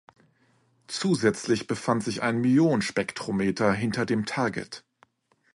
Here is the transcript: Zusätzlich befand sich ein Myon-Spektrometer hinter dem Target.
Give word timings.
Zusätzlich 0.87 1.67
befand 1.67 2.03
sich 2.03 2.23
ein 2.23 2.41
Myon-Spektrometer 2.41 3.71
hinter 3.71 4.07
dem 4.07 4.25
Target. 4.25 4.83